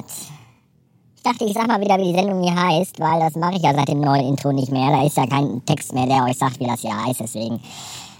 [0.00, 0.30] Bastard!
[1.16, 3.62] Ich dachte, ich sag mal wieder, wie die Sendung hier heißt, weil das mache ich
[3.62, 4.90] ja seit dem neuen Intro nicht mehr.
[4.90, 7.20] Da ist ja kein Text mehr, der euch sagt, wie das hier heißt.
[7.20, 7.60] Deswegen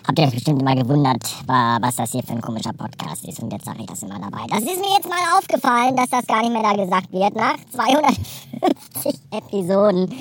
[0.07, 3.43] habt ihr euch bestimmt immer gewundert, was das hier für ein komischer Podcast ist.
[3.43, 4.45] Und jetzt sage ich das immer dabei.
[4.51, 7.35] Das ist mir jetzt mal aufgefallen, dass das gar nicht mehr da gesagt wird.
[7.35, 10.15] Nach 250 Episoden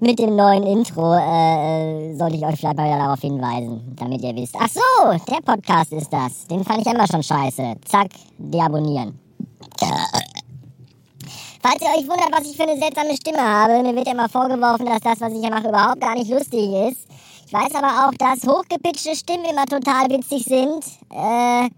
[0.00, 4.34] mit dem neuen Intro äh, sollte ich euch vielleicht mal wieder darauf hinweisen, damit ihr
[4.34, 4.56] wisst.
[4.58, 6.46] Ach so, der Podcast ist das.
[6.46, 7.74] Den fand ich immer schon scheiße.
[7.84, 9.20] Zack, deabonnieren.
[11.62, 14.84] Falls ihr euch wundert, was ich für eine seltsame Stimme habe, mir wird immer vorgeworfen,
[14.84, 17.06] dass das, was ich hier mache, überhaupt gar nicht lustig ist.
[17.46, 20.84] Ich weiß aber auch, dass hochgepitchte Stimmen immer total witzig sind.
[21.10, 21.68] Äh,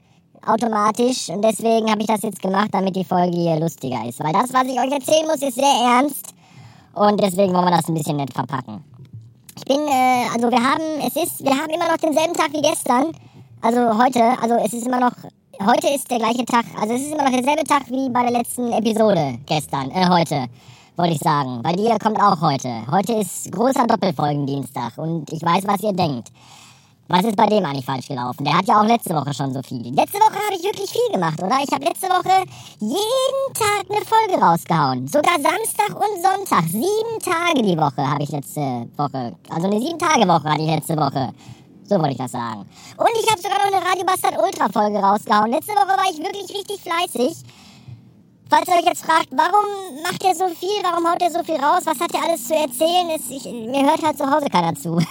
[0.47, 1.29] automatisch.
[1.29, 4.20] Und deswegen habe ich das jetzt gemacht, damit die Folge hier lustiger ist.
[4.20, 6.32] Weil das, was ich euch erzählen muss, ist sehr ernst.
[6.95, 8.82] Und deswegen wollen wir das ein bisschen nett verpacken.
[9.54, 12.63] Ich bin, äh, also wir haben, es ist, wir haben immer noch denselben Tag wie
[12.63, 13.13] gestern.
[13.60, 15.13] Also heute, also es ist immer noch
[15.60, 18.33] heute ist der gleiche Tag, also es ist immer noch derselbe Tag wie bei der
[18.33, 20.47] letzten Episode gestern, äh, heute,
[20.97, 21.60] wollte ich sagen.
[21.63, 22.71] Weil die kommt auch heute.
[22.91, 26.29] Heute ist großer Doppelfolgendienstag und ich weiß, was ihr denkt.
[27.07, 28.45] Was ist bei dem eigentlich falsch gelaufen?
[28.45, 29.95] Der hat ja auch letzte Woche schon so viel.
[29.95, 31.59] Letzte Woche habe ich wirklich viel gemacht, oder?
[31.63, 32.45] Ich habe letzte Woche
[32.80, 35.07] jeden Tag eine Folge rausgehauen.
[35.07, 36.65] Sogar Samstag und Sonntag.
[36.69, 39.37] Sieben Tage die Woche habe ich letzte Woche.
[39.51, 41.35] Also eine sieben Tage Woche hatte ich letzte Woche.
[41.85, 42.66] So wollte ich das sagen.
[42.96, 45.51] Und ich habe sogar noch eine Radio Bastard Ultra Folge rausgehauen.
[45.51, 47.37] Letzte Woche war ich wirklich richtig fleißig.
[48.49, 49.65] Falls ihr euch jetzt fragt, warum
[50.02, 52.54] macht er so viel, warum haut er so viel raus, was hat er alles zu
[52.54, 54.96] erzählen, ist, ich, mir hört halt zu Hause keiner zu.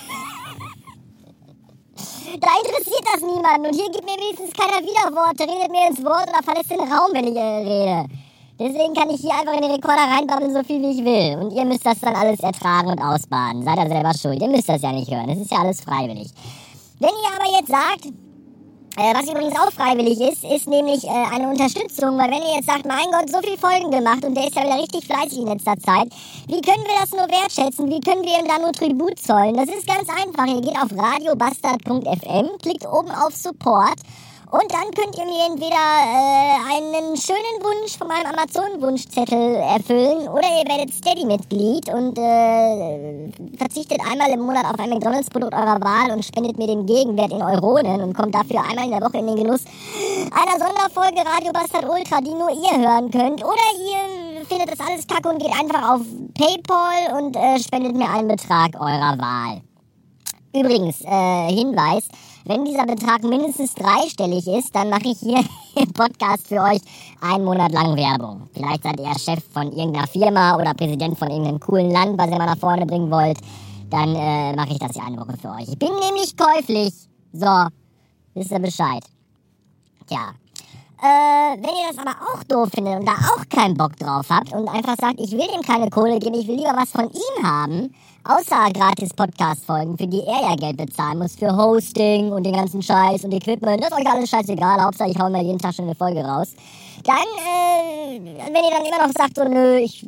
[2.40, 6.30] da interessiert das niemanden und hier gibt mir wenigstens keiner Widerworte, redet mir ins Wort
[6.30, 8.08] oder verlässt den Raum, wenn ich rede.
[8.60, 11.44] Deswegen kann ich hier einfach in den Rekorder reinbabbeln, so viel wie ich will.
[11.44, 13.64] Und ihr müsst das dann alles ertragen und ausbaden.
[13.64, 14.40] Seid ihr selber schuld.
[14.42, 15.28] Ihr müsst das ja nicht hören.
[15.30, 16.30] Es ist ja alles freiwillig.
[17.00, 18.06] Wenn ihr aber jetzt sagt,
[18.96, 22.68] äh, was übrigens auch freiwillig ist, ist nämlich äh, eine Unterstützung, weil wenn ihr jetzt
[22.68, 25.48] sagt, mein Gott, so viele Folgen gemacht und der ist ja wieder richtig fleißig in
[25.48, 26.14] letzter Zeit,
[26.48, 27.90] wie können wir das nur wertschätzen?
[27.90, 29.56] Wie können wir ihm da nur Tribut zollen?
[29.56, 30.46] Das ist ganz einfach.
[30.46, 33.98] Ihr geht auf radiobastard.fm, klickt oben auf Support
[34.53, 40.46] und dann könnt ihr mir entweder äh, einen schönen Wunsch von meinem Amazon-Wunschzettel erfüllen oder
[40.46, 46.24] ihr werdet Steady-Mitglied und äh, verzichtet einmal im Monat auf ein McDonalds-Produkt eurer Wahl und
[46.24, 49.38] spendet mir den Gegenwert in Euronen und kommt dafür einmal in der Woche in den
[49.38, 49.66] Genuss
[50.30, 53.44] einer Sonderfolge Radio Bastard Ultra, die nur ihr hören könnt.
[53.44, 56.02] Oder ihr findet das alles kacke und geht einfach auf
[56.38, 59.62] PayPal und äh, spendet mir einen Betrag eurer Wahl.
[60.56, 62.08] Übrigens, äh, Hinweis,
[62.46, 65.40] wenn dieser Betrag mindestens dreistellig ist, dann mache ich hier
[65.76, 66.81] im Podcast für euch
[67.22, 68.50] einen Monat lang Werbung.
[68.54, 72.38] Vielleicht seid ihr Chef von irgendeiner Firma oder Präsident von irgendeinem coolen Land, was ihr
[72.38, 73.38] mal nach vorne bringen wollt.
[73.90, 75.70] Dann äh, mache ich das hier eine Woche für euch.
[75.70, 76.94] Ich bin nämlich käuflich.
[77.32, 77.68] So,
[78.34, 79.03] wisst ihr Bescheid.
[80.08, 80.34] Tja.
[81.02, 84.54] Äh, wenn ihr das aber auch doof findet und da auch keinen Bock drauf habt
[84.54, 87.46] und einfach sagt, ich will ihm keine Kohle geben, ich will lieber was von ihm
[87.46, 87.94] haben,
[88.24, 92.82] außer gratis Podcast-Folgen, für die er ja Geld bezahlen muss, für Hosting und den ganzen
[92.82, 95.86] Scheiß und Equipment, das ist euch alles scheißegal, Hauptsache ich hau mal jeden Tag schon
[95.86, 96.56] eine Folge raus.
[97.03, 100.06] Dann, äh, wenn ihr dann immer noch sagt, so, nö, ich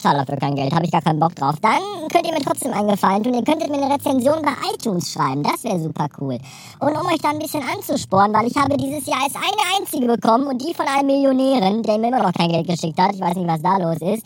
[0.00, 1.80] zahle dafür kein Geld, habe ich gar keinen Bock drauf, dann
[2.12, 3.34] könnt ihr mir trotzdem einen Gefallen tun.
[3.34, 6.38] Ihr könntet mir eine Rezension bei iTunes schreiben, das wäre super cool.
[6.80, 10.06] Und um euch da ein bisschen anzusporen, weil ich habe dieses Jahr erst eine einzige
[10.06, 13.20] bekommen und die von einem Millionären, der mir immer noch kein Geld geschickt hat, ich
[13.20, 14.24] weiß nicht, was da los ist,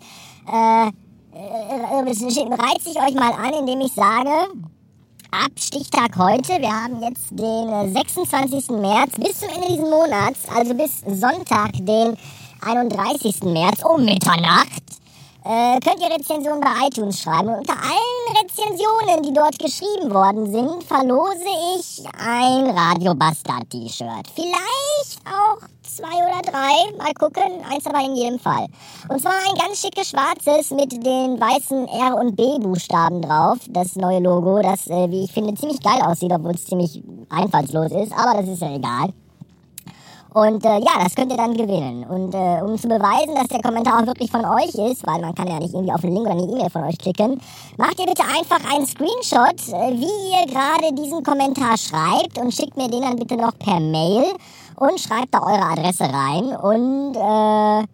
[0.50, 4.30] äh, äh, reize ich euch mal an, indem ich sage,
[5.44, 8.70] ab Stichtag heute, wir haben jetzt den 26.
[8.70, 12.16] März, bis zum Ende dieses Monats, also bis Sonntag, den
[12.62, 13.42] 31.
[13.42, 14.82] März um Mitternacht,
[15.44, 17.48] äh, könnt ihr Rezensionen bei iTunes schreiben.
[17.48, 21.44] Und unter allen Rezensionen, die dort geschrieben worden sind, verlose
[21.76, 24.26] ich ein Radio Bastard T-Shirt.
[24.34, 24.85] Vielleicht
[25.24, 26.96] auch zwei oder drei.
[26.98, 27.64] Mal gucken.
[27.70, 28.66] Eins aber in jedem Fall.
[29.08, 33.58] Und zwar ein ganz schickes schwarzes mit den weißen R und B Buchstaben drauf.
[33.68, 37.92] Das neue Logo, das, äh, wie ich finde, ziemlich geil aussieht, obwohl es ziemlich einfallslos
[37.92, 38.12] ist.
[38.12, 39.12] Aber das ist ja egal.
[40.36, 42.04] Und äh, ja, das könnt ihr dann gewinnen.
[42.04, 45.34] Und äh, um zu beweisen, dass der Kommentar auch wirklich von euch ist, weil man
[45.34, 47.40] kann ja nicht irgendwie auf einen Link oder eine E-Mail von euch klicken,
[47.78, 52.76] macht ihr bitte einfach einen Screenshot, äh, wie ihr gerade diesen Kommentar schreibt und schickt
[52.76, 54.24] mir den dann bitte noch per Mail
[54.76, 57.86] und schreibt da eure Adresse rein und äh,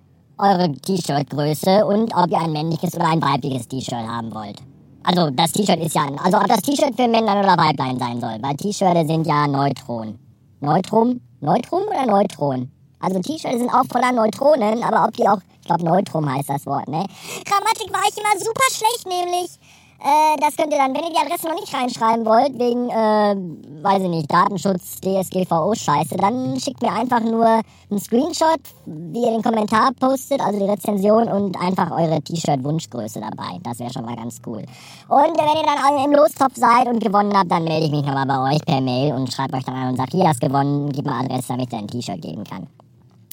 [0.42, 4.60] eure T-Shirt-Größe und ob ihr ein männliches oder ein weibliches T-Shirt haben wollt.
[5.04, 8.38] Also das T-Shirt ist ja, also ob das T-Shirt für Männer oder Weiblein sein soll,
[8.40, 10.18] weil T-Shirts sind ja Neutron.
[10.58, 11.20] Neutrum?
[11.42, 12.70] Neutrum oder Neutron?
[13.00, 16.64] Also T-Shirts sind auch voller Neutronen, aber ob die auch, ich glaube Neutrum heißt das
[16.66, 17.04] Wort, ne?
[17.44, 19.58] Grammatik war ich immer super schlecht, nämlich.
[20.04, 23.37] Äh, das könnt ihr dann, wenn ihr die Adresse noch nicht reinschreiben wollt, wegen, äh,
[23.84, 29.43] weiß ich nicht, Datenschutz, DSGVO-Scheiße, dann schickt mir einfach nur einen Screenshot, wie ihr den
[29.43, 33.60] Kommentar postet, also die Rezension und einfach eure T-Shirt-Wunschgröße dabei.
[33.62, 34.64] Das wäre schon mal ganz cool.
[35.08, 38.26] Und wenn ihr dann im Lostopf seid und gewonnen habt, dann melde ich mich nochmal
[38.26, 41.06] bei euch per Mail und schreibe euch dann an und sage, hier hast gewonnen, gib
[41.06, 42.66] mal Adresse, damit ihr ein T-Shirt geben kann.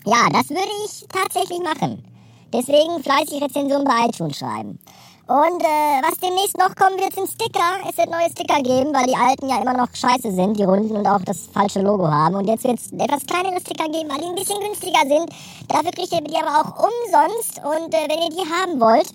[0.06, 2.04] Ja, das würde ich tatsächlich machen.
[2.54, 4.80] Deswegen fleißig Rezension bei iTunes schreiben.
[5.30, 7.78] Und äh, was demnächst noch kommen wird, sind Sticker.
[7.88, 10.98] Es wird neue Sticker geben, weil die alten ja immer noch scheiße sind, die runden
[10.98, 12.34] und auch das falsche Logo haben.
[12.34, 15.30] Und jetzt wird es etwas kleinere Sticker geben, weil die ein bisschen günstiger sind.
[15.68, 17.62] Dafür kriegt ihr die aber auch umsonst.
[17.64, 19.14] Und äh, wenn ihr die haben wollt,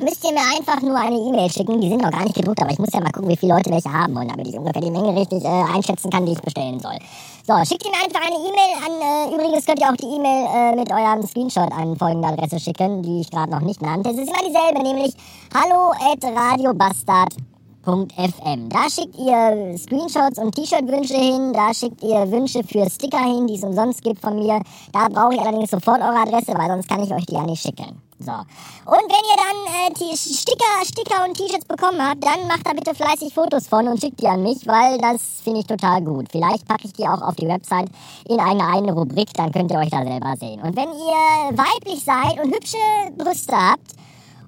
[0.00, 1.80] müsst ihr mir einfach nur eine E-Mail schicken.
[1.80, 3.70] Die sind noch gar nicht gedruckt, aber ich muss ja mal gucken, wie viele Leute
[3.70, 6.80] welche haben wollen, damit ich ungefähr die Menge richtig äh, einschätzen kann, die ich bestellen
[6.80, 6.98] soll.
[7.46, 8.92] So, schickt mir einfach eine E-Mail an.
[9.00, 13.02] Äh, übrigens könnt ihr auch die E-Mail äh, mit eurem Screenshot an folgende Adresse schicken,
[13.02, 14.10] die ich gerade noch nicht nannte.
[14.10, 15.14] Es ist immer dieselbe, nämlich
[15.54, 18.68] hallo at radiobastard.fm.
[18.68, 23.54] Da schickt ihr Screenshots und T-Shirt-Wünsche hin, da schickt ihr Wünsche für Sticker hin, die
[23.54, 24.60] es umsonst gibt von mir.
[24.92, 27.62] Da brauche ich allerdings sofort eure Adresse, weil sonst kann ich euch die ja nicht
[27.62, 28.05] schicken.
[28.18, 28.32] So.
[28.32, 32.94] Und wenn ihr dann äh, Sticker, Sticker und T-Shirts bekommen habt, dann macht da bitte
[32.94, 36.28] fleißig Fotos von und schickt die an mich, weil das finde ich total gut.
[36.30, 37.88] Vielleicht packe ich die auch auf die Website
[38.26, 40.62] in eine eigene Rubrik, dann könnt ihr euch da selber sehen.
[40.62, 42.78] Und wenn ihr weiblich seid und hübsche
[43.18, 43.92] Brüste habt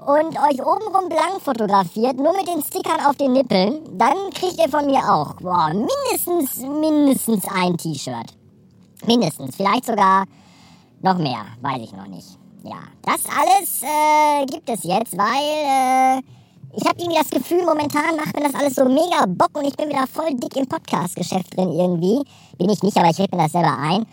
[0.00, 4.71] und euch obenrum blank fotografiert, nur mit den Stickern auf den Nippeln, dann kriegt ihr
[4.71, 8.32] von mir auch boah, mindestens, mindestens ein T-Shirt.
[9.06, 9.56] Mindestens.
[9.56, 10.25] Vielleicht sogar
[11.03, 11.44] noch mehr.
[11.61, 16.22] Weiß ich noch nicht ja, das alles äh, gibt es jetzt, weil äh,
[16.76, 19.76] ich habe irgendwie das Gefühl, momentan macht mir das alles so mega Bock und ich
[19.76, 22.22] bin wieder voll dick im Podcast-Geschäft drin irgendwie.
[22.58, 24.06] Bin ich nicht, aber ich rede mir das selber ein.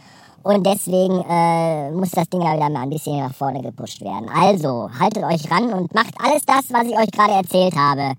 [0.44, 4.30] Und deswegen äh, muss das Ding ja wieder mal ein bisschen nach vorne gepusht werden.
[4.30, 8.13] Also, haltet euch ran und macht alles das, was ich euch gerade erzählt habe.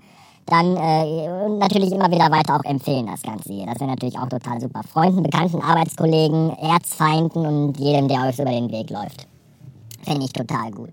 [0.45, 3.67] Dann äh, natürlich immer wieder weiter auch empfehlen, das Ganze hier.
[3.67, 4.83] Das wäre natürlich auch total super.
[4.93, 9.27] Freunden, Bekannten, Arbeitskollegen, Erzfeinden und jedem, der euch über den Weg läuft.
[10.07, 10.91] Fände ich total gut.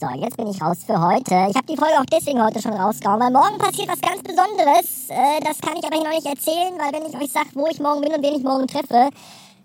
[0.00, 1.46] So, jetzt bin ich raus für heute.
[1.50, 5.08] Ich habe die Folge auch deswegen heute schon rausgehauen, weil morgen passiert was ganz Besonderes.
[5.08, 7.68] Äh, das kann ich aber hier noch nicht erzählen, weil wenn ich euch sage, wo
[7.68, 9.10] ich morgen bin und wen ich morgen treffe,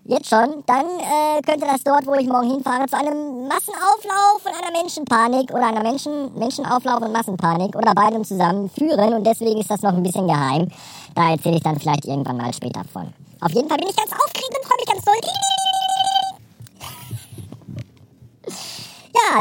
[0.03, 4.53] jetzt schon, dann äh, könnte das dort, wo ich morgen hinfahre, zu einem Massenauflauf und
[4.53, 9.71] einer Menschenpanik oder einer Menschen, Menschenauflauf und Massenpanik oder beidem zusammen führen und deswegen ist
[9.71, 10.69] das noch ein bisschen geheim.
[11.15, 13.11] Da erzähle ich dann vielleicht irgendwann mal später von.
[13.41, 15.54] Auf jeden Fall bin ich ganz aufgeregt und freue mich ganz doll.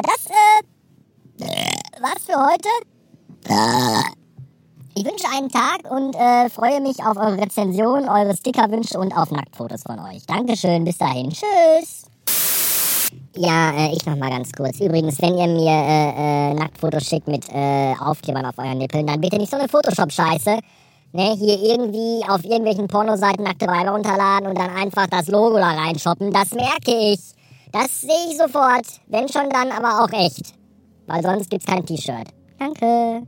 [0.02, 0.26] Das
[1.40, 2.69] äh, war's für heute.
[4.94, 9.31] Ich wünsche einen Tag und äh, freue mich auf eure Rezension, eure Stickerwünsche und auf
[9.31, 10.25] Nacktfotos von euch.
[10.26, 11.31] Dankeschön, bis dahin.
[11.31, 12.04] Tschüss.
[13.36, 14.81] Ja, äh, ich noch mal ganz kurz.
[14.81, 19.20] Übrigens, wenn ihr mir äh, äh, Nacktfotos schickt mit äh, Aufklebern auf euren Nippeln, dann
[19.20, 20.60] bitte nicht so eine Photoshop-Scheiße.
[21.12, 25.70] Ne, hier irgendwie auf irgendwelchen Pornoseiten nackte Weiber runterladen und dann einfach das Logo da
[25.72, 26.32] reinshoppen.
[26.32, 27.33] Das merke ich.
[27.75, 28.87] Das sehe ich sofort.
[29.09, 30.55] Wenn schon, dann aber auch echt.
[31.09, 32.29] Weil sonst gibt's kein T-Shirt.
[32.56, 33.26] Danke.